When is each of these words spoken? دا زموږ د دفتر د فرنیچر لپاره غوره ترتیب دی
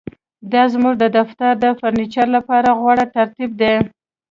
دا 0.51 0.63
زموږ 0.73 0.93
د 0.99 1.05
دفتر 1.17 1.51
د 1.63 1.65
فرنیچر 1.79 2.27
لپاره 2.35 2.69
غوره 2.79 3.05
ترتیب 3.15 3.51
دی 3.61 3.75